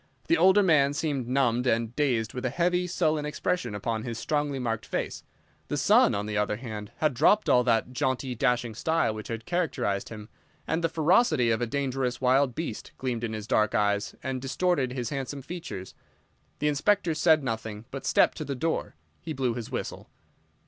The 0.27 0.35
older 0.37 0.63
man 0.63 0.93
seemed 0.95 1.27
numbed 1.27 1.67
and 1.67 1.95
dazed 1.95 2.33
with 2.33 2.43
a 2.43 2.49
heavy, 2.49 2.87
sullen 2.87 3.23
expression 3.23 3.75
upon 3.75 4.01
his 4.01 4.17
strongly 4.17 4.57
marked 4.57 4.87
face. 4.87 5.23
The 5.67 5.77
son, 5.77 6.15
on 6.15 6.25
the 6.25 6.39
other 6.39 6.55
hand, 6.55 6.91
had 6.97 7.13
dropped 7.13 7.47
all 7.47 7.63
that 7.65 7.91
jaunty, 7.93 8.33
dashing 8.33 8.73
style 8.73 9.13
which 9.13 9.27
had 9.27 9.45
characterized 9.45 10.09
him, 10.09 10.27
and 10.65 10.83
the 10.83 10.89
ferocity 10.89 11.51
of 11.51 11.61
a 11.61 11.67
dangerous 11.67 12.19
wild 12.19 12.55
beast 12.55 12.93
gleamed 12.97 13.23
in 13.23 13.33
his 13.33 13.45
dark 13.45 13.75
eyes 13.75 14.15
and 14.23 14.41
distorted 14.41 14.91
his 14.93 15.11
handsome 15.11 15.43
features. 15.43 15.93
The 16.57 16.67
Inspector 16.67 17.13
said 17.13 17.43
nothing, 17.43 17.85
but, 17.91 18.03
stepping 18.07 18.37
to 18.37 18.45
the 18.45 18.55
door, 18.55 18.95
he 19.21 19.33
blew 19.33 19.53
his 19.53 19.69
whistle. 19.69 20.09